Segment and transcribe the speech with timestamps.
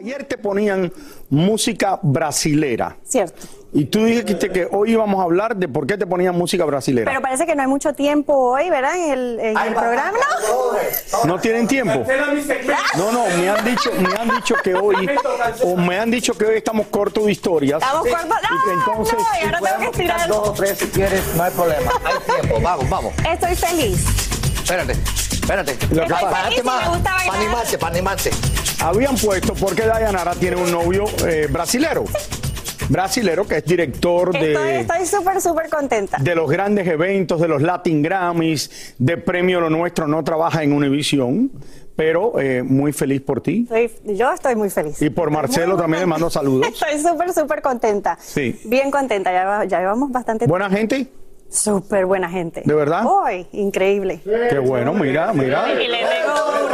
[0.00, 0.90] Ayer te ponían
[1.28, 2.96] música brasilera.
[3.04, 3.46] Cierto.
[3.70, 7.10] Y tú dijiste que hoy íbamos a hablar de por qué te ponían música brasilera.
[7.10, 8.96] Pero parece que no hay mucho tiempo hoy, ¿verdad?
[8.96, 11.26] En el, en el programa, ¿no?
[11.26, 12.02] ¿No tienen tiempo?
[12.96, 15.10] No, no, me han dicho, me han dicho que hoy,
[15.64, 17.82] o me han dicho que hoy estamos cortos de historias.
[17.82, 18.38] Estamos cortos.
[18.42, 20.28] Y que No, entonces, no, y ahora tengo que estirar.
[20.28, 21.92] Dos o tres si quieres, no hay problema.
[22.04, 23.12] Hay tiempo, vamos, vamos.
[23.30, 24.06] Estoy feliz.
[24.62, 25.76] Espérate, espérate.
[25.94, 28.30] Lo que Para animarte, para animarte.
[28.82, 32.04] Habían puesto porque Dayanara tiene un novio eh, brasilero.
[32.88, 36.16] Brasilero que es director de, estoy súper, súper contenta.
[36.20, 40.72] de los grandes eventos, de los Latin Grammys, de Premio Lo Nuestro, no trabaja en
[40.72, 41.52] Univision,
[41.94, 43.64] pero eh, muy feliz por ti.
[43.68, 45.00] Soy- yo estoy muy feliz.
[45.00, 46.66] Y por Marcelo también le mando saludos.
[46.72, 48.18] Estoy súper, súper contenta.
[48.20, 48.60] Sí.
[48.64, 49.30] Bien contenta.
[49.32, 51.06] Ya, va- ya llevamos bastante Buena gente,
[51.48, 52.62] Súper buena gente.
[52.64, 53.04] ¿De verdad?
[53.06, 54.20] Hoy, increíble.
[54.24, 55.72] qué bueno, mira, mira.
[55.72, 56.32] Y le tengo
[56.64, 56.68] un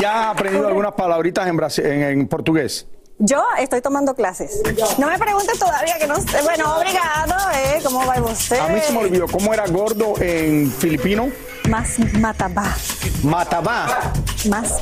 [0.00, 1.46] ya ha aprendido algunas palabritas
[1.78, 2.86] en, en portugués.
[3.20, 4.62] Yo estoy tomando clases.
[4.96, 6.40] No me preguntes todavía que no sé.
[6.44, 7.80] Bueno, obrigado, ¿eh?
[7.82, 8.58] ¿Cómo va usted?
[8.60, 11.28] A mí se me olvidó cómo era gordo en filipino.
[11.68, 12.76] Más matabá.
[13.24, 14.12] Matabá.
[14.48, 14.74] Más,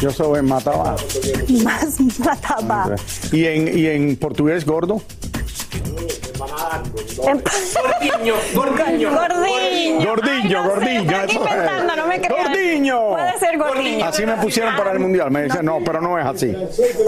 [0.00, 0.96] Yo soy en Matabá.
[1.64, 2.94] más matabá.
[3.32, 5.00] Y en, y en portugués gordo.
[7.18, 8.34] Gordillo.
[8.54, 11.50] Gordillo, Ay, no sé, gordillo, Estoy aquí eso es.
[11.54, 12.48] pensando, no me creas.
[12.48, 13.08] Gordiño.
[13.10, 14.04] Puede ser gordillo.
[14.04, 15.30] Así me pusieron para el mundial.
[15.30, 16.56] Me dicen, no, pero no es así.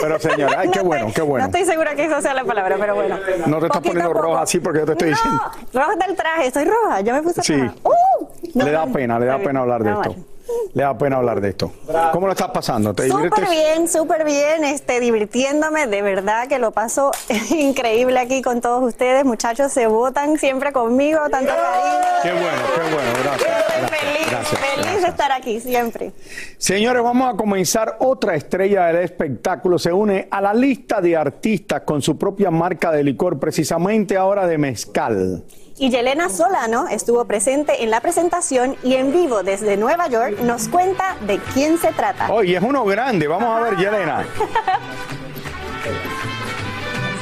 [0.01, 1.47] Pero señor, ay, qué No bueno, qué bueno.
[1.47, 3.19] No estoy segura que esa sea la palabra, pero bueno.
[3.47, 5.43] No te estás poniendo roja así porque yo te estoy No, diciendo.
[5.75, 7.01] roja del traje, estoy roja.
[7.01, 7.57] Yo me puse Sí.
[7.57, 7.75] roja.
[7.85, 10.17] Uh, no, Le da pena, le da pena hablar de No, esto.
[10.73, 11.73] Le da pena hablar de esto.
[12.13, 12.95] ¿Cómo lo estás pasando?
[12.95, 13.51] ¿Te Súper diviertes?
[13.51, 17.11] bien, súper bien, este, divirtiéndome, de verdad que lo paso
[17.51, 22.07] increíble aquí con todos ustedes, muchachos, se votan siempre conmigo, tanto cariño.
[22.23, 23.51] Qué bueno, qué bueno, gracias.
[23.51, 25.03] gracias, feliz, gracias, feliz gracias.
[25.03, 26.13] de estar aquí siempre.
[26.59, 27.97] Señores, vamos a comenzar.
[28.01, 32.93] Otra estrella del espectáculo se une a la lista de artistas con su propia marca
[32.93, 35.43] de licor, precisamente ahora de mezcal.
[35.81, 40.69] Y Yelena Solano estuvo presente en la presentación y en vivo desde Nueva York nos
[40.69, 42.31] cuenta de quién se trata.
[42.31, 43.27] Oye, es uno grande.
[43.27, 44.27] Vamos a ver, Yelena.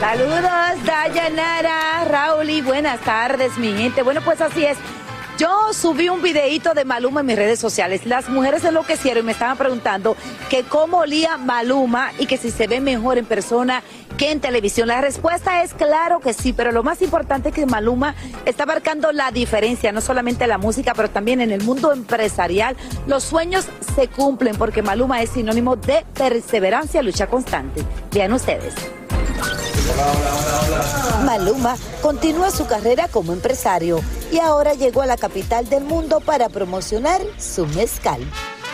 [0.00, 4.02] Saludos, Dayanara, Raúl y buenas tardes, mi gente.
[4.02, 4.76] Bueno, pues así es.
[5.38, 8.06] Yo subí un videíto de Maluma en mis redes sociales.
[8.06, 10.16] Las mujeres enloquecieron y me estaban preguntando
[10.50, 13.84] que cómo olía Maluma y que si se ve mejor en persona
[14.18, 14.88] que en televisión.
[14.88, 19.12] La respuesta es claro que sí, pero lo más importante es que Maluma está marcando
[19.12, 22.76] la diferencia, no solamente en la música, pero también en el mundo empresarial.
[23.06, 27.82] Los sueños se cumplen porque Maluma es sinónimo de perseverancia, lucha constante.
[28.12, 28.74] Vean ustedes.
[31.24, 34.00] Maluma continúa su carrera como empresario
[34.32, 38.20] y ahora llegó a la capital del mundo para promocionar su mezcal.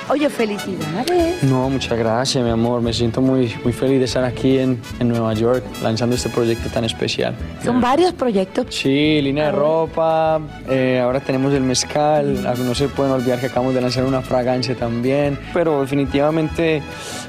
[0.08, 1.42] Oye, felicidades.
[1.44, 2.82] No, muchas gracias, mi amor.
[2.82, 6.68] Me siento muy, muy feliz de estar aquí en, en Nueva York lanzando este proyecto
[6.68, 7.34] tan especial.
[7.64, 8.66] Son varios proyectos.
[8.68, 10.40] Sí, línea de ropa.
[10.68, 12.42] eh, ahora tenemos el mezcal.
[12.64, 15.38] No se pueden olvidar que acabamos de lanzar una fragancia también.
[15.54, 16.82] Pero definitivamente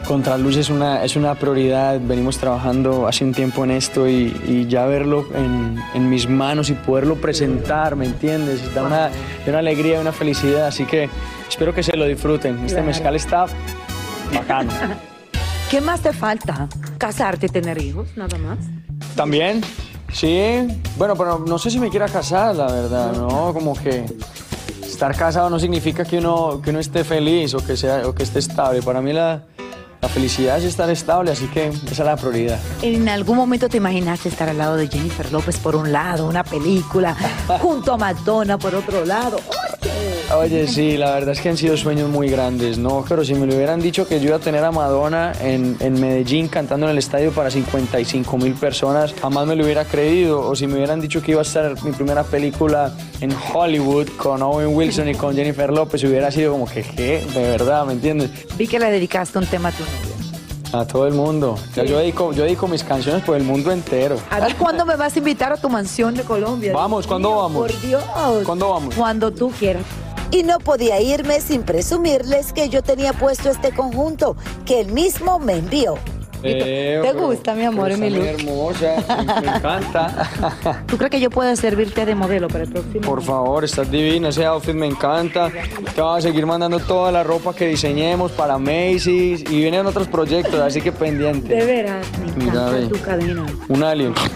[0.06, 1.98] Contraluz es una, es una prioridad.
[2.02, 6.70] Venimos trabajando hace un tiempo en esto y, y ya verlo en, en mis manos
[6.70, 8.74] y poderlo presentar, ¿me entiendes?
[8.76, 9.12] Da una, da
[9.48, 10.68] una alegría una felicidad.
[10.68, 11.10] Así que
[11.48, 12.65] espero que se lo disfruten.
[12.66, 12.88] Este Claro.
[12.88, 13.46] mezcal está
[14.34, 14.72] bacano.
[15.70, 16.68] ¿Qué más te falta?
[16.98, 18.58] ¿Casarte y tener hijos, nada más?
[19.16, 19.62] También,
[20.14, 20.68] sí.
[20.98, 23.54] Bueno, pero no sé si me quiera casar, la verdad, ¿no?
[23.54, 24.06] Como que
[24.84, 28.24] estar casado no significa que uno, que uno esté feliz o que, sea, o que
[28.24, 28.82] esté estable.
[28.82, 29.44] Para mí la,
[30.02, 32.60] la felicidad es estar estable, así que esa es la prioridad.
[32.82, 36.44] ¿En algún momento te imaginaste estar al lado de Jennifer López por un lado, una
[36.44, 37.16] película,
[37.60, 39.38] junto a Madonna por otro lado?
[40.38, 43.06] Oye, sí, la verdad es que han sido sueños muy grandes, ¿no?
[43.08, 46.00] Pero si me lo hubieran dicho que yo iba a tener a Madonna en, en
[46.00, 50.42] Medellín cantando en el estadio para 55 mil personas, jamás me lo hubiera creído.
[50.42, 54.42] O si me hubieran dicho que iba a estar mi primera película en Hollywood con
[54.42, 57.26] Owen Wilson y con Jennifer López, hubiera sido como que, ¿qué?
[57.34, 58.30] De verdad, ¿me entiendes?
[58.58, 60.80] Vi que le dedicaste un tema a tu novia.
[60.80, 61.58] A todo el mundo.
[61.76, 64.18] Yo, dedico, yo dedico mis canciones por el mundo entero.
[64.30, 66.74] A ver cuándo me vas a invitar a tu mansión de Colombia.
[66.74, 67.72] Vamos, ¿cuándo Dios, vamos?
[67.72, 68.04] Por Dios.
[68.46, 68.96] ¿Cuándo vamos?
[68.96, 69.84] Cuando tú quieras.
[70.32, 74.36] Y no podía irme sin presumirles que yo tenía puesto este conjunto
[74.66, 75.96] que él mismo me envió.
[76.48, 78.24] Eh, ¿Te gusta, mi amor, mi look?
[78.24, 80.30] hermosa, me, me encanta.
[80.86, 83.02] ¿Tú crees que yo puedo servirte de modelo para el próximo?
[83.02, 85.50] Por favor, estás divino, ese outfit me encanta.
[85.96, 90.08] Te voy a seguir mandando toda la ropa que diseñemos para Macy's y vienen otros
[90.08, 91.48] proyectos, así que pendiente.
[91.56, 92.88] De veras, me Mira, encanta ve.
[92.90, 93.46] tu cadena.
[93.70, 94.14] Un alien.
[94.14, 94.32] Pues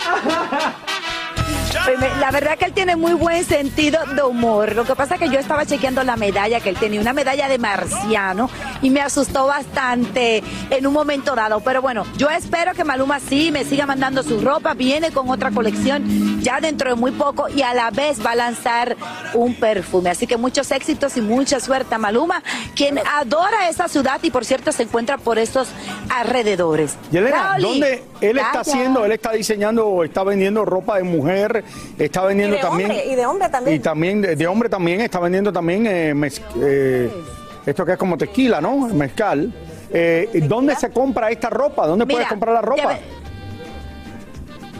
[1.98, 4.74] La verdad que él tiene muy buen sentido de humor.
[4.74, 7.48] Lo que pasa es que yo estaba chequeando la medalla que él tenía, una medalla
[7.48, 8.48] de marciano,
[8.82, 11.60] y me asustó bastante en un momento dado.
[11.60, 14.74] Pero bueno, yo espero que Maluma sí me siga mandando su ropa.
[14.74, 18.36] Viene con otra colección ya dentro de muy poco y a la vez va a
[18.36, 18.96] lanzar
[19.34, 20.10] un perfume.
[20.10, 22.42] Así que muchos éxitos y mucha suerte a Maluma,
[22.74, 25.68] quien adora esa ciudad y por cierto se encuentra por estos
[26.08, 26.96] alrededores.
[27.10, 29.04] Yelena, ¿dónde él está haciendo?
[29.04, 31.64] Él está diseñando o está vendiendo ropa de mujer,
[31.98, 32.90] está vendiendo Y de también.
[32.90, 33.76] hombre, y de hombre también.
[33.76, 37.10] Y también de, de hombre también, está vendiendo también eh, mez- eh,
[37.66, 38.76] esto que es como tequila, ¿no?
[38.88, 39.52] Mezcal.
[39.92, 41.86] Eh, ¿Dónde se compra esta ropa?
[41.86, 42.98] ¿Dónde puedes Mira, comprar la ropa?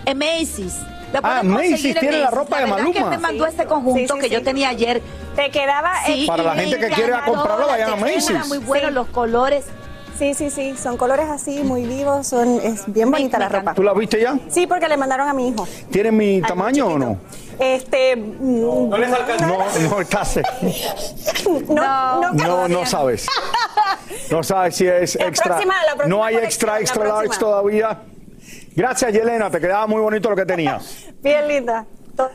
[0.06, 0.79] En Macy's.
[1.12, 3.00] La Ah, puedes Macy's en tiene la ropa de verdad que Maluma.
[3.00, 4.44] él me mandó este conjunto Sí, sí, que yo sí.
[4.44, 5.02] tenía ayer.
[5.35, 8.49] Te quedaba Sí, Para la gente que quiera encantadora, comprarlo, vayan a Macy's.
[8.49, 8.94] muy buenos Sí.
[8.94, 9.64] los colores.
[10.20, 13.49] Sí, sí, sí, son colores así muy vivos, son es bien Me- bonita me la
[13.49, 13.72] ropa.
[13.72, 14.38] ¿Tú la viste ya?
[14.50, 15.67] Sí, porque le mandaron a mi hijo.
[15.90, 17.19] ¿Tiene mi Al tamaño o no?
[17.58, 19.46] Este, no les alcanza.
[19.46, 19.58] No,
[19.88, 20.43] no está se-
[21.70, 23.26] No, no, No, no sabes.
[24.31, 25.55] No sabes si es La extra.
[25.56, 28.02] próxima- la próxima no hay extra, la extra large todavía.
[28.76, 29.50] Gracias, Yelena.
[29.50, 31.06] Te quedaba muy bonito lo que tenías.
[31.23, 31.87] Bien linda.
[32.14, 32.31] To-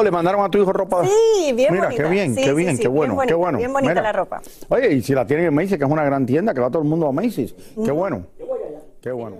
[0.00, 1.02] Oh, le mandaron a tu hijo ropa.
[1.04, 2.04] Sí, bien Mira, bonita.
[2.04, 3.58] qué bien, Sí, qué bien, sí, qué bien bueno, bonita, qué bueno.
[3.58, 4.02] bien bonita Mira.
[4.02, 4.40] la ropa.
[4.68, 6.82] Oye, y si la tienen en Macy's, que es una gran tienda, que va todo
[6.82, 7.52] el mundo a Macy's.
[7.84, 8.24] Qué bueno.
[9.02, 9.38] Qué bueno.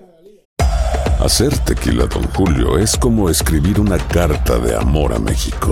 [1.23, 5.71] Hacer tequila, Don Julio, es como escribir una carta de amor a México.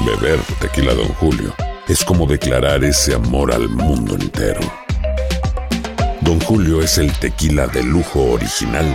[0.00, 1.54] Beber tequila, Don Julio,
[1.88, 4.60] es como declarar ese amor al mundo entero.
[6.20, 8.94] Don Julio es el tequila de lujo original,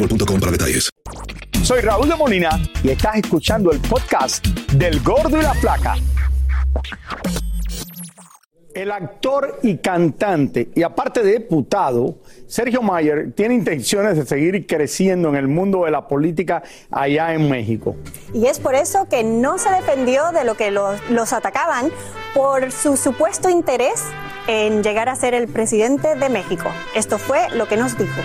[0.01, 0.89] boostmobile.com para detalles.
[1.63, 5.95] Soy Raúl de Molina y estás escuchando el podcast del Gordo y la Flaca.
[8.73, 15.27] El actor y cantante, y aparte de diputado, Sergio Mayer tiene intenciones de seguir creciendo
[15.27, 17.97] en el mundo de la política allá en México.
[18.33, 21.91] Y es por eso que no se defendió de lo que los, los atacaban
[22.33, 24.05] por su supuesto interés
[24.47, 26.69] en llegar a ser el presidente de México.
[26.95, 28.21] Esto fue lo que nos dijo.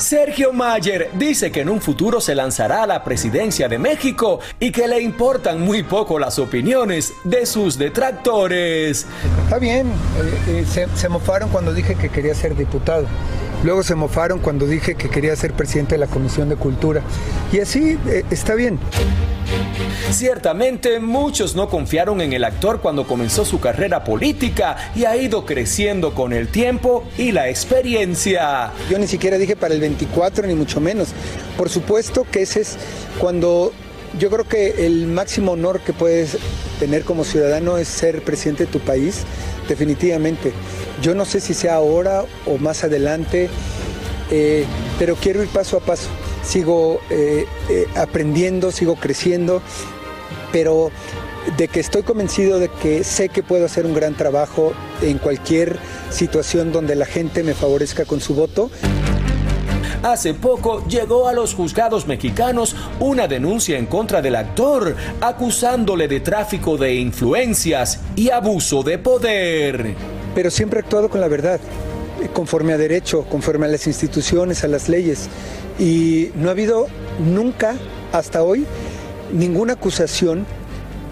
[0.00, 4.72] Sergio Mayer dice que en un futuro se lanzará a la presidencia de México y
[4.72, 9.06] que le importan muy poco las opiniones de sus detractores.
[9.44, 9.92] Está bien, eh,
[10.48, 13.06] eh, se, se mofaron cuando dije que quería ser diputado.
[13.62, 17.02] Luego se mofaron cuando dije que quería ser presidente de la Comisión de Cultura.
[17.52, 18.78] Y así eh, está bien.
[20.12, 25.46] Ciertamente muchos no confiaron en el actor cuando comenzó su carrera política y ha ido
[25.46, 28.72] creciendo con el tiempo y la experiencia.
[28.90, 31.10] Yo ni siquiera dije para el 24, ni mucho menos.
[31.56, 32.76] Por supuesto que ese es
[33.18, 33.72] cuando
[34.18, 36.36] yo creo que el máximo honor que puedes
[36.80, 39.22] tener como ciudadano es ser presidente de tu país,
[39.68, 40.52] definitivamente.
[41.00, 43.48] Yo no sé si sea ahora o más adelante,
[44.30, 44.64] eh,
[44.98, 46.08] pero quiero ir paso a paso.
[46.42, 49.62] Sigo eh, eh, aprendiendo, sigo creciendo,
[50.52, 50.90] pero
[51.56, 55.78] de que estoy convencido de que sé que puedo hacer un gran trabajo en cualquier
[56.10, 58.70] situación donde la gente me favorezca con su voto.
[60.02, 66.20] Hace poco llegó a los juzgados mexicanos una denuncia en contra del actor, acusándole de
[66.20, 69.94] tráfico de influencias y abuso de poder.
[70.34, 71.60] Pero siempre he actuado con la verdad,
[72.32, 75.28] conforme a derecho, conforme a las instituciones, a las leyes.
[75.78, 76.86] Y no ha habido
[77.18, 77.76] nunca,
[78.12, 78.66] hasta hoy,
[79.32, 80.46] ninguna acusación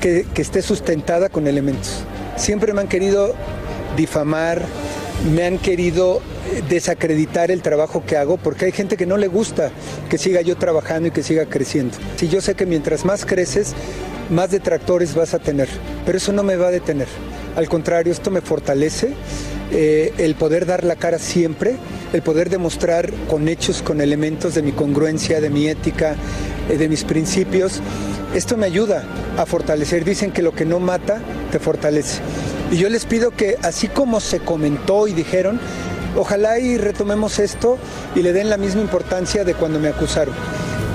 [0.00, 2.02] que, que esté sustentada con elementos.
[2.36, 3.34] Siempre me han querido
[3.96, 4.62] difamar,
[5.34, 6.20] me han querido
[6.52, 9.70] eh, desacreditar el trabajo que hago porque hay gente que no le gusta
[10.08, 11.96] que siga yo trabajando y que siga creciendo.
[12.16, 13.74] Si yo sé que mientras más creces,
[14.30, 15.68] más detractores vas a tener,
[16.06, 17.08] pero eso no me va a detener.
[17.56, 19.14] Al contrario, esto me fortalece
[19.70, 21.76] eh, el poder dar la cara siempre,
[22.12, 26.16] el poder demostrar con hechos, con elementos de mi congruencia, de mi ética,
[26.68, 27.80] eh, de mis principios.
[28.34, 29.04] Esto me ayuda
[29.36, 30.04] a fortalecer.
[30.04, 31.20] Dicen que lo que no mata
[31.50, 32.20] te fortalece.
[32.70, 35.60] Y yo les pido que así como se comentó y dijeron,
[36.16, 37.78] ojalá y retomemos esto
[38.14, 40.34] y le den la misma importancia de cuando me acusaron,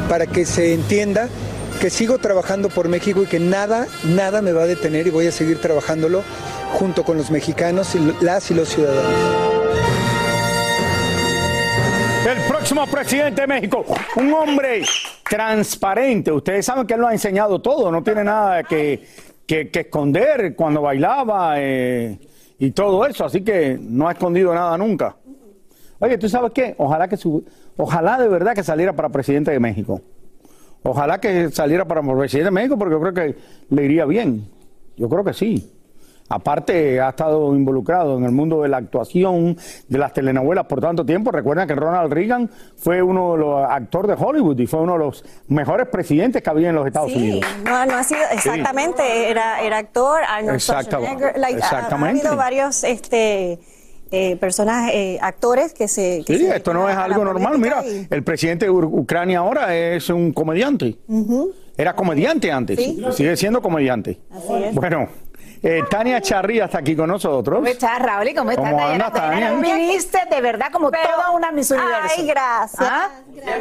[0.09, 1.29] para que se entienda
[1.79, 5.27] que sigo trabajando por México y que nada, nada me va a detener y voy
[5.27, 6.23] a seguir trabajándolo
[6.73, 9.53] junto con los mexicanos y las y los ciudadanos.
[12.25, 14.83] El próximo presidente de México, un hombre
[15.29, 16.31] transparente.
[16.31, 19.05] Ustedes saben que él lo ha enseñado todo, no tiene nada que,
[19.45, 22.17] que, esconder cuando bailaba eh,
[22.59, 25.15] y todo eso, así que no ha escondido nada nunca.
[25.99, 26.75] Oye, ¿tú sabes qué?
[26.77, 27.45] Ojalá que su,
[27.77, 30.01] ojalá de verdad que saliera para presidente de México.
[30.83, 33.35] Ojalá que saliera para presidente de México porque yo creo que
[33.69, 34.47] le iría bien.
[34.97, 35.72] Yo creo que sí.
[36.29, 41.05] Aparte, ha estado involucrado en el mundo de la actuación, de las telenovelas por tanto
[41.05, 41.31] tiempo.
[41.31, 44.99] Recuerden que Ronald Reagan fue uno de los actores de Hollywood y fue uno de
[44.99, 47.45] los mejores presidentes que había en los Estados Sí, Unidos.
[47.65, 52.25] no, no ha sido exactamente, era, era actor, Arnold Schwarzenegger, like, ha- exactamente.
[52.25, 53.59] Ha, habido varios este,
[54.11, 56.23] eh, personas, eh, actores que se...
[56.25, 57.59] que Sí, se esto no es algo normal.
[57.59, 60.97] Mira, y- el presidente de Ucrania ahora es un comediante.
[61.77, 63.03] Era comediante antes, Sí.
[63.11, 64.19] sigue siendo comediante.
[64.31, 64.75] Así es.
[64.75, 65.07] Bueno,
[65.63, 67.57] eh, Tania Charría está aquí con nosotros.
[67.57, 68.27] ¿Cómo estás, Raúl?
[68.27, 69.05] ¿Y cómo estás, ¿Cómo Dayana?
[69.05, 69.51] andas, Tania?
[69.51, 72.15] Dayana, Viniste de verdad como toda una Miss Universo.
[72.17, 72.81] Ay, gracias.
[72.81, 73.09] ¿Ah?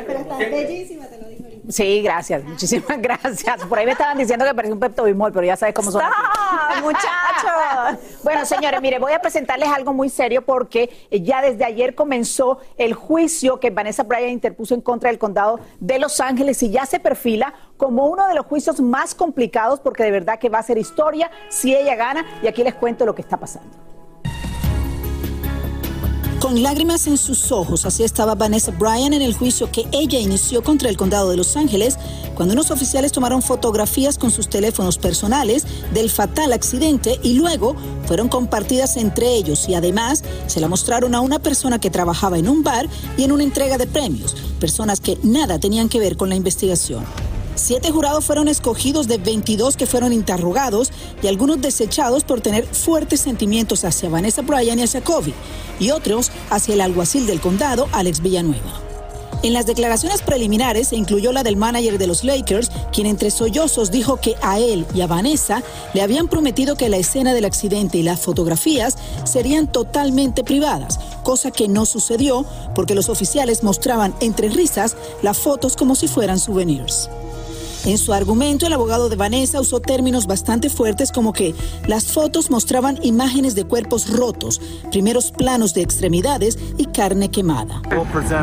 [0.07, 1.42] Pero estás bellísima, te lo digo.
[1.69, 2.43] Sí, gracias.
[2.45, 3.65] Muchísimas gracias.
[3.65, 6.03] Por ahí me estaban diciendo que parecía un Pepto Bismol, pero ya sabes cómo son.
[6.03, 6.13] aquí.
[6.13, 8.23] ¡Stop, muchachos!
[8.25, 12.95] Bueno, señores, mire, voy a presentarles algo muy serio porque ya desde ayer comenzó el
[12.95, 16.99] juicio que Vanessa Bryan interpuso en contra del condado de Los Ángeles y ya se
[16.99, 20.79] perfila como uno de los juicios más complicados porque de verdad que va a ser
[20.79, 23.92] historia si ella gana y aquí les cuento lo que está pasando.
[26.59, 30.91] Lágrimas en sus ojos, así estaba Vanessa Bryan en el juicio que ella inició contra
[30.91, 31.97] el condado de Los Ángeles,
[32.35, 37.75] cuando unos oficiales tomaron fotografías con sus teléfonos personales del fatal accidente y luego
[38.07, 39.69] fueron compartidas entre ellos.
[39.69, 43.33] Y además se la mostraron a una persona que trabajaba en un bar y en
[43.33, 47.05] una entrega de premios, personas que nada tenían que ver con la investigación.
[47.63, 50.91] Siete jurados fueron escogidos de 22 que fueron interrogados
[51.23, 55.33] y algunos desechados por tener fuertes sentimientos hacia Vanessa Bryan y hacia Kobe,
[55.79, 58.81] y otros hacia el alguacil del condado, Alex Villanueva.
[59.45, 63.93] En las declaraciones preliminares se incluyó la del manager de los Lakers, quien entre sollozos
[63.93, 65.63] dijo que a él y a Vanessa
[65.95, 71.53] le habían prometido que la escena del accidente y las fotografías serían totalmente privadas, cosa
[71.53, 77.09] que no sucedió porque los oficiales mostraban entre risas las fotos como si fueran souvenirs.
[77.85, 81.53] En su argumento, el abogado de Vanessa usó términos bastante fuertes como que
[81.89, 84.61] las fotos mostraban imágenes de cuerpos rotos,
[84.93, 87.83] primeros planos de extremidades y carne quemada.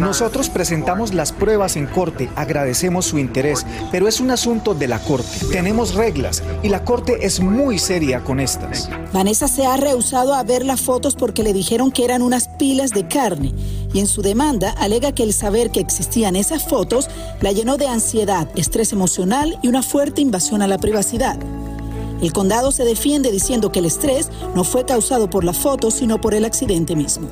[0.02, 5.00] Nosotros presentamos las pruebas en corte, agradecemos su interés, pero es un asunto de la
[5.00, 5.30] corte.
[5.52, 8.90] Tenemos reglas y la corte es muy seria con estas.
[9.14, 12.92] Vanessa se ha rehusado a ver las fotos porque le dijeron que eran unas pilas
[12.92, 13.54] de carne
[13.94, 17.10] y en su demanda alega que el saber que existían esas fotos
[17.42, 21.38] la llenó de ansiedad, estrés emocional y una fuerte invasión a la privacidad.
[22.22, 26.20] El condado se defiende diciendo que el estrés no fue causado por la foto, sino
[26.20, 27.30] por el accidente mismo.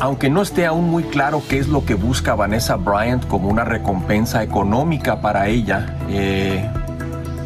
[0.00, 3.64] Aunque no esté aún muy claro qué es lo que busca Vanessa Bryant como una
[3.64, 6.70] recompensa económica para ella, eh,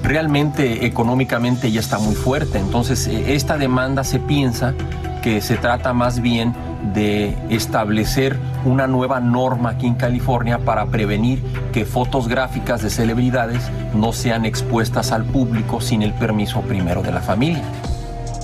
[0.02, 2.58] realmente económicamente ella está muy fuerte.
[2.58, 4.74] Entonces eh, esta demanda se piensa
[5.22, 6.52] que se trata más bien
[6.94, 13.70] de establecer una nueva norma aquí en California para prevenir que fotos gráficas de celebridades
[13.94, 17.62] no sean expuestas al público sin el permiso primero de la familia.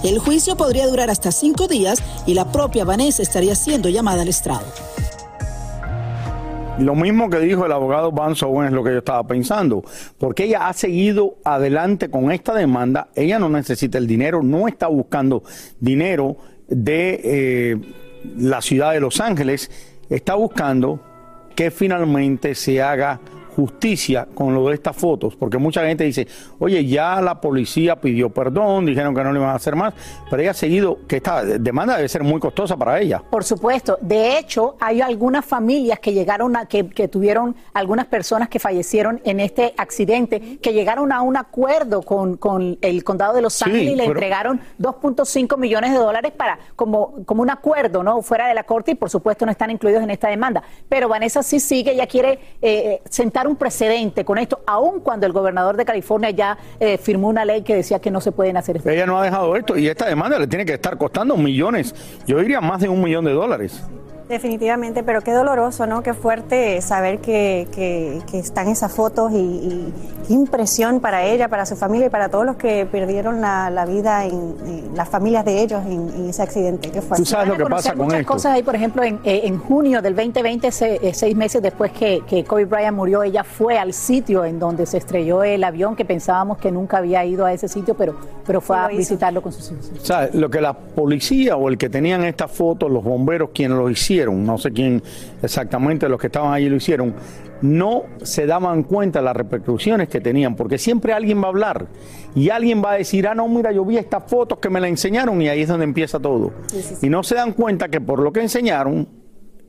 [0.05, 4.29] El juicio podría durar hasta cinco días y la propia Vanessa estaría siendo llamada al
[4.29, 4.65] estrado.
[6.79, 9.83] Lo mismo que dijo el abogado Vance Owen es lo que yo estaba pensando,
[10.17, 14.87] porque ella ha seguido adelante con esta demanda, ella no necesita el dinero, no está
[14.87, 15.43] buscando
[15.81, 16.37] dinero
[16.69, 17.81] de eh,
[18.37, 19.71] la ciudad de Los Ángeles,
[20.09, 21.01] está buscando
[21.55, 23.21] que finalmente se haga
[23.59, 26.29] justicia con lo de estas fotos, porque mucha gente dice,
[26.61, 29.95] oye, ya la policía pidió perdón, dijeron que no le iban a hacer más,
[30.31, 33.21] pero ella ha seguido, que esta demanda debe ser muy costosa para ella.
[33.29, 38.49] Por supuesto, de hecho, hay algunas familias que llegaron a, que, que tuvieron algunas personas
[38.49, 43.43] que fallecieron en este accidente, que llegaron a un acuerdo con, con el condado de
[43.43, 48.05] Los Ángeles y le pero- entregaron 2.5 millones de dólares para como, como un acuerdo,
[48.05, 48.23] ¿no?
[48.23, 50.63] Fuera de la corte y por supuesto no están incluidos en esta demanda.
[50.89, 55.33] Pero Vanessa sí sigue, ella quiere eh, sentar un precedente con esto, aun cuando el
[55.33, 58.81] gobernador de California ya eh, firmó una ley que decía que no se pueden hacer
[58.85, 61.95] Ella no ha dejado esto y esta demanda le tiene que estar costando millones,
[62.27, 63.83] yo diría más de un millón de dólares.
[64.29, 66.03] Definitivamente, pero qué doloroso, ¿no?
[66.03, 69.93] Qué fuerte saber que, que- que están esas fotos y, y
[70.27, 73.87] qué impresión para ella, para su familia y para todos los que perdieron la, la
[73.87, 76.91] vida en, en las familias de ellos en, en ese accidente.
[76.91, 77.25] Qué fuerte.
[77.25, 78.33] sabes lo que pasa con muchas esto.
[78.35, 81.91] cosas ahí, por ejemplo, en, eh, en junio del 2020, se- eh, seis meses después
[81.93, 85.97] que, que Kobe Bryant murió, ella fue al sitio en donde se estrelló el avión,
[85.97, 88.15] que pensábamos que nunca había ido a ese sitio, pero,
[88.47, 89.91] pero fue Sí, a visitarlo con sus hijos.
[90.03, 93.79] O sea, lo que la policía o el que tenían estas fotos, los bomberos, quienes
[93.79, 95.03] lo hicieron, no sé quién
[95.43, 97.15] exactamente los que estaban allí lo hicieron,
[97.63, 101.87] no se daban cuenta de las repercusiones que tenían, porque siempre alguien va a hablar
[102.35, 104.89] y alguien va a decir, ah, no, mira, yo vi estas fotos que me la
[104.89, 106.53] enseñaron y ahí es donde empieza todo.
[107.03, 109.09] Y no se dan cuenta que por lo que enseñaron,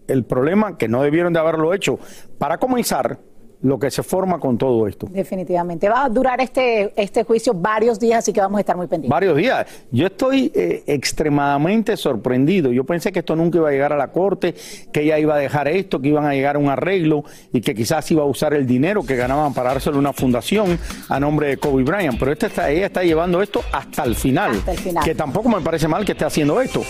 [0.08, 2.00] el problema que no debieron de haberlo hecho,
[2.38, 3.20] para comenzar,
[3.62, 5.08] lo que se forma con todo esto.
[5.10, 5.90] Definitivamente.
[5.90, 9.10] Va a durar este, este juicio varios días, así que vamos a estar muy pendientes.
[9.10, 9.66] Varios días.
[9.92, 12.72] Yo estoy eh, extremadamente sorprendido.
[12.72, 14.56] Yo pensé que esto nunca iba a llegar a la corte,
[14.94, 17.76] que ella iba a dejar esto, que iban a llegar a un arreglo y que
[17.76, 21.48] quizás iba a usar el dinero que ganaban para dárselo a una fundación a nombre
[21.48, 22.18] de Kobe Bryant.
[22.18, 24.52] Pero esta está, ella está llevando esto hasta el final.
[24.52, 25.04] Hasta el final.
[25.04, 26.82] Que tampoco me parece mal que esté haciendo esto.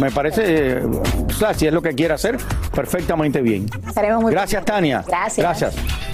[0.00, 2.38] Me parece, eh, o sea, si es lo que quiere hacer,
[2.74, 3.66] perfectamente bien.
[3.86, 5.04] Estaremos muy Gracias, Tania.
[5.06, 5.38] Gracias.
[5.38, 6.13] Gracias.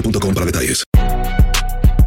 [0.00, 0.84] boostmobile.com para detalles.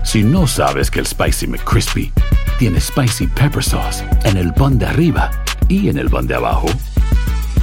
[0.03, 2.11] Si no sabes que el Spicy McCrispy
[2.59, 5.31] tiene Spicy Pepper Sauce en el pan de arriba
[5.67, 6.67] y en el pan de abajo,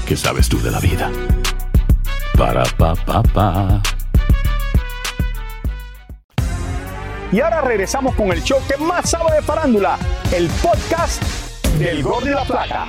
[0.07, 1.11] ¿qué sabes tú de la vida?
[2.37, 3.83] Para, pa, pa, pa.
[7.33, 9.99] Y ahora regresamos con el show que más sabe de farándula,
[10.33, 11.23] el podcast
[11.79, 12.89] del Gol de la Plata.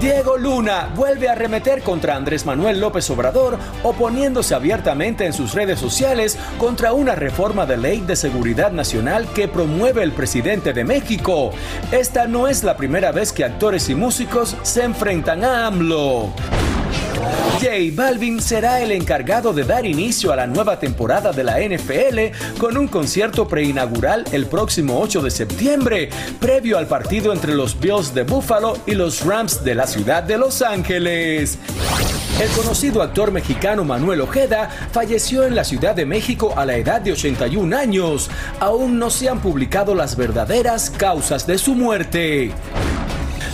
[0.00, 5.80] Diego Luna vuelve a arremeter contra Andrés Manuel López Obrador, oponiéndose abiertamente en sus redes
[5.80, 11.50] sociales contra una reforma de ley de seguridad nacional que promueve el presidente de México.
[11.90, 16.32] Esta no es la primera vez que actores y músicos se enfrentan a AMLO.
[17.60, 22.58] J Balvin será el encargado de dar inicio a la nueva temporada de la NFL
[22.58, 26.08] con un concierto preinaugural el próximo 8 de septiembre,
[26.40, 30.38] previo al partido entre los Bills de Buffalo y los Rams de la ciudad de
[30.38, 31.58] Los Ángeles.
[32.40, 37.00] El conocido actor mexicano Manuel Ojeda falleció en la Ciudad de México a la edad
[37.00, 38.30] de 81 años.
[38.60, 42.52] Aún no se han publicado las verdaderas causas de su muerte.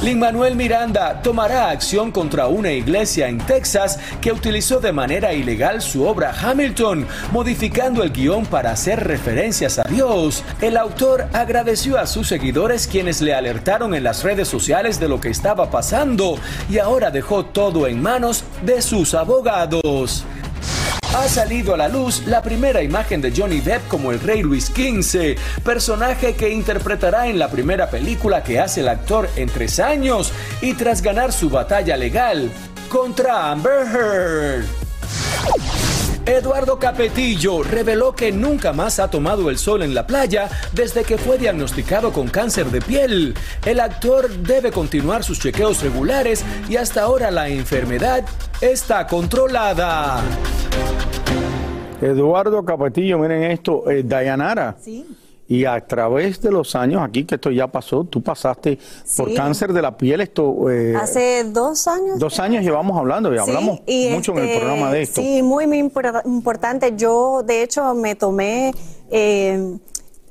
[0.04, 5.80] Lin Manuel Miranda tomará acción contra una iglesia en Texas que utilizó de manera ilegal
[5.80, 10.44] su obra Hamilton, modificando el guion para hacer referencias a Dios.
[10.60, 15.20] El autor agradeció a sus seguidores quienes le alertaron en las redes sociales de lo
[15.20, 16.36] que estaba pasando
[16.68, 20.26] y ahora dejó todo en manos de sus abogados
[21.14, 24.66] ha salido a la luz la primera imagen de Johnny Depp como el rey Luis
[24.66, 30.32] XV, personaje que interpretará en la primera película que hace el actor en tres años
[30.60, 32.50] y tras ganar su batalla legal
[32.88, 34.64] contra Amber Heard.
[36.26, 41.18] Eduardo Capetillo reveló que nunca más ha tomado el sol en la playa desde que
[41.18, 43.34] fue diagnosticado con cáncer de piel.
[43.66, 48.24] El actor debe continuar sus chequeos regulares y hasta ahora la enfermedad
[48.62, 50.22] está controlada.
[52.00, 54.76] Eduardo Capetillo, miren esto, eh, Dayanara.
[54.80, 55.06] Sí.
[55.46, 58.78] Y a través de los años, aquí que esto ya pasó, tú pasaste
[59.16, 60.70] por cáncer de la piel, esto...
[60.70, 62.18] eh, Hace dos años.
[62.18, 65.20] Dos años llevamos hablando y Sí, hablamos y mucho en el este, programa de esto.
[65.20, 66.94] Sí, muy, muy impor- importante.
[66.96, 68.72] Yo, de hecho, me tomé
[69.10, 69.76] eh,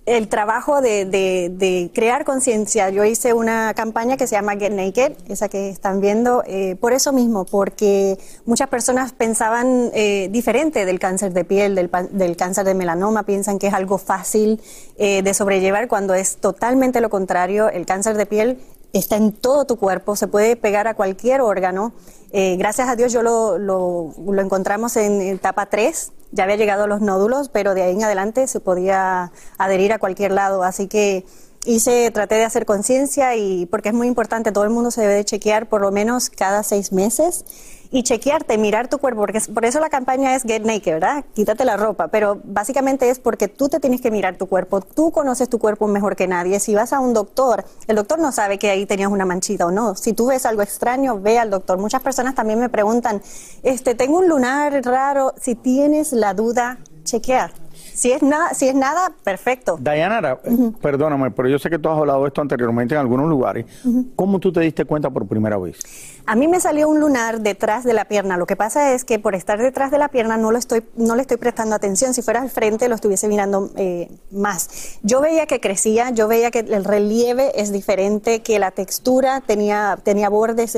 [0.06, 2.90] el trabajo de, crear conciencia.
[2.90, 6.92] Yo hice una campaña que se llama Get Naked, esa que están viendo, eh, por
[6.94, 12.66] eso mismo, porque muchas personas pensaban eh, diferente del cáncer de piel, del, del cáncer
[12.66, 14.62] de melanoma, piensan que es algo fácil
[14.98, 17.70] eh, de sobrellevar cuando es totalmente lo contrario.
[17.70, 18.60] El cáncer de piel
[18.92, 21.94] está en todo tu cuerpo, se puede pegar a cualquier órgano.
[22.34, 26.84] Eh, gracias a Dios yo lo, lo- lo encontramos en etapa 3, ya había llegado
[26.84, 30.64] a los nódulos, pero de ahí en adelante se podía adherir a cualquier lado.
[30.64, 31.26] Así que
[31.66, 35.14] hice, traté de hacer conciencia y porque es muy importante, todo el mundo se debe
[35.14, 37.46] de chequear por lo menos cada seis meses
[37.94, 41.24] y chequearte, mirar tu cuerpo, porque por eso la campaña es Get Naked, ¿verdad?
[41.36, 45.12] Quítate la ropa, pero básicamente es porque tú te tienes que mirar tu cuerpo, tú
[45.12, 46.60] conoces tu cuerpo mejor que nadie.
[46.60, 49.72] Si vas a un doctor, el doctor no sabe que ahí tenías una manchita o
[49.72, 49.94] no.
[49.94, 51.78] Si tú ves algo extraño, ve al doctor.
[51.78, 53.22] Muchas personas también me preguntan,
[53.62, 57.52] este, tengo un lunar raro, si tienes la duda, chequea.
[57.94, 59.78] Si es nada, si es nada, perfecto.
[59.80, 63.30] Dayanara, eh, perdóname, pero yo sé que tú has hablado de esto anteriormente en algunos
[63.30, 63.68] lugares.
[64.16, 65.78] ¿Cómo tú te diste cuenta por primera vez?
[66.26, 68.38] A mí me salió un lunar detrás de la pierna.
[68.38, 71.16] Lo que pasa es que por estar detrás de la pierna no lo estoy, no
[71.16, 72.14] le estoy prestando atención.
[72.14, 74.70] Si fuera al frente lo estuviese mirando eh, más.
[75.02, 80.00] Yo veía que crecía, yo veía que el relieve es diferente, que la textura tenía,
[80.02, 80.78] tenía bordes.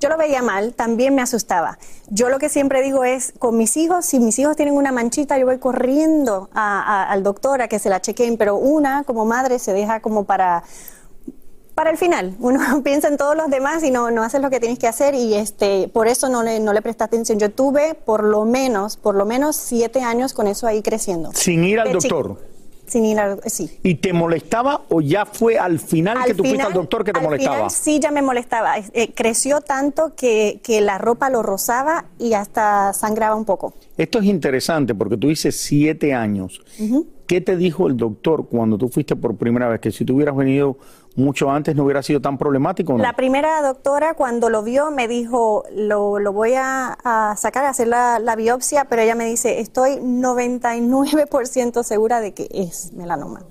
[0.00, 1.78] Yo lo veía mal, también me asustaba.
[2.08, 5.36] Yo lo que siempre digo es, con mis hijos, si mis hijos tienen una manchita,
[5.36, 9.72] yo voy corriendo al doctor a que se la chequeen, pero una como madre se
[9.72, 10.62] deja como para
[11.76, 12.34] para el final.
[12.40, 15.14] Uno piensa en todos los demás y no, no haces lo que tienes que hacer
[15.14, 17.38] y este, por eso no le, no le presté atención.
[17.38, 21.30] Yo tuve por lo menos, por lo menos siete años con eso ahí creciendo.
[21.34, 22.16] Sin ir al De chico.
[22.16, 22.56] doctor.
[22.88, 23.80] Sin ir al sí.
[23.82, 27.18] ¿Y te molestaba o ya fue al final que tú fuiste al doctor que te
[27.18, 27.56] al molestaba?
[27.56, 28.74] final sí ya me molestaba.
[28.78, 33.74] Eh, creció tanto que, que la ropa lo rozaba y hasta sangraba un poco.
[33.96, 36.60] Esto es interesante porque tú dices siete años.
[37.26, 39.80] ¿Qué te dijo el doctor cuando tú fuiste por primera vez?
[39.80, 40.78] Que si tú hubieras venido
[41.16, 42.92] mucho antes no hubiera sido tan problemático.
[42.92, 43.02] ¿o no?
[43.02, 47.70] La primera doctora cuando lo vio me dijo, lo, lo voy a, a sacar, a
[47.70, 53.42] hacer la, la biopsia, pero ella me dice, estoy 99% segura de que es melanoma.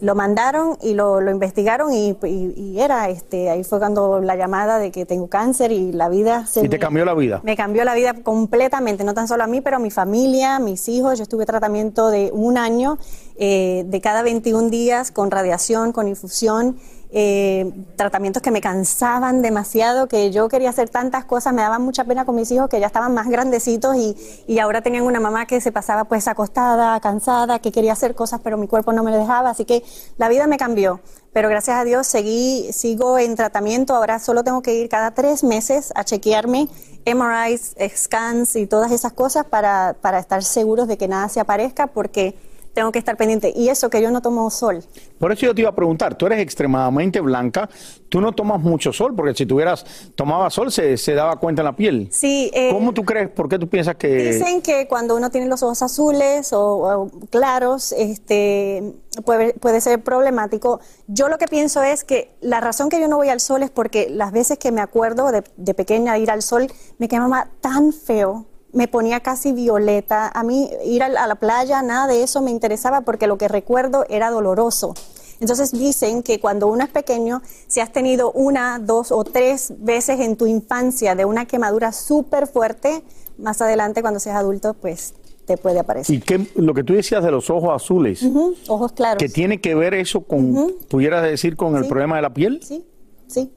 [0.00, 4.34] Lo mandaron y lo, lo investigaron y, y- y era, este, ahí fue cuando la
[4.34, 7.40] llamada de que tengo cáncer y la vida se Y te me- cambió la vida.
[7.44, 10.88] me cambió la vida completamente, no tan solo a mí, pero a mi familia, mis
[10.88, 11.18] hijos.
[11.18, 12.98] Yo estuve tratamiento de un año,
[13.36, 16.78] eh, de cada 21 días, con radiación, con infusión.
[17.14, 22.04] Eh, tratamientos que me cansaban demasiado, que yo quería hacer tantas cosas, me daban mucha
[22.04, 25.46] pena con mis hijos que ya estaban más grandecitos y, y ahora tenían una mamá
[25.46, 29.16] que se pasaba pues acostada, cansada, que quería hacer cosas pero mi cuerpo no me
[29.16, 29.84] dejaba, así que
[30.16, 31.00] la vida me cambió.
[31.32, 35.44] Pero gracias a Dios seguí, sigo en tratamiento, ahora solo tengo que ir cada tres
[35.44, 36.68] meses a chequearme
[37.06, 41.88] MRIs, scans y todas esas cosas para, para estar seguros de que nada se aparezca
[41.88, 42.36] porque
[42.74, 43.52] tengo que estar pendiente.
[43.54, 44.82] Y eso que yo no tomo sol.
[45.18, 47.68] Por eso yo te iba a preguntar, tú eres extremadamente blanca,
[48.08, 51.66] tú no tomas mucho sol, porque si tuvieras, tomaba sol se, se daba cuenta en
[51.66, 52.08] la piel.
[52.10, 52.50] Sí.
[52.54, 54.08] eh, ¿Cómo tú crees, por qué tú piensas que...
[54.08, 60.02] Dicen que cuando uno tiene los ojos azules o, o claros, este, puede, puede ser
[60.02, 60.80] problemático.
[61.06, 63.70] Yo lo que pienso es que la razón que yo no voy al sol es
[63.70, 66.66] porque las veces que me acuerdo de, de pequeña ir al sol
[66.98, 70.28] me quemaba tan feo, me ponía casi violeta.
[70.28, 73.38] A mí ir a la, a la playa, nada de eso me interesaba porque lo
[73.38, 74.94] que recuerdo era doloroso.
[75.40, 80.20] Entonces dicen que cuando uno es pequeño, si has tenido una, dos o tres veces
[80.20, 83.02] en tu infancia de una quemadura súper fuerte,
[83.38, 86.14] más adelante cuando seas adulto, pues te puede aparecer.
[86.14, 88.24] Y qué, lo que tú decías de los ojos azules,
[88.68, 89.18] Ojos claros.
[89.18, 92.60] que tiene que ver eso con, pudieras decir, con el problema de la piel.
[92.62, 92.84] Sí,
[93.26, 93.50] sí.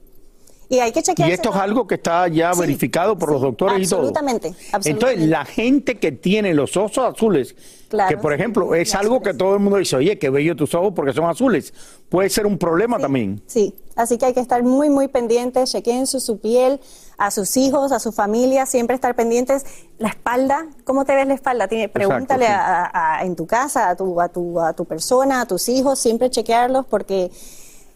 [0.68, 1.30] Y hay que chequearse.
[1.30, 4.00] Y esto es algo que está ya Sí, verificado por los doctores y todo.
[4.00, 4.52] Absolutamente.
[4.84, 7.54] Entonces, la gente que tiene los ojos azules,
[7.88, 10.74] Claro, que por ejemplo es algo que todo el mundo dice, oye, qué bello tus
[10.74, 11.72] ojos porque son azules,
[12.08, 13.40] puede ser un problema también.
[13.46, 16.80] Sí, así que hay que estar muy, muy pendientes, chequeen su, su piel,
[17.16, 19.64] a sus hijos, a su familia, siempre estar pendientes.
[19.98, 21.68] La espalda, ¿cómo te ves la espalda?
[21.68, 25.46] Tiene- pregúntale a- a- en tu casa, a tu, a, tu, a tu persona, a
[25.46, 27.30] tus hijos, siempre chequearlos porque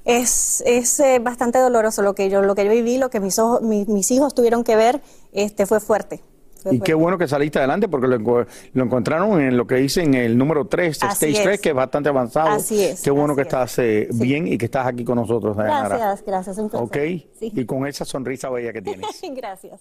[0.05, 3.39] es, es eh, bastante doloroso lo que yo, lo que yo viví, lo que mis,
[3.39, 5.01] ojos, mi- mis hijos tuvieron que ver,
[5.33, 6.23] este, fue fuerte.
[6.63, 6.85] Fue Y fuerte.
[6.85, 10.67] qué bueno que saliste adelante porque lo, lo encontraron en lo que dicen el número
[10.67, 11.61] 3, Así Stage 3, es.
[11.63, 12.51] que es bastante avanzado.
[12.51, 13.47] Así es, Qué bueno que es.
[13.47, 15.97] estás eh, bien y que estás aquí con nosotros, Dayanara.
[15.97, 16.87] Gracias, gracias, un placer.
[16.87, 16.97] Ok,
[17.39, 17.53] Sí.
[17.55, 19.07] y con esa sonrisa bella que tienes.
[19.35, 19.81] Gracias.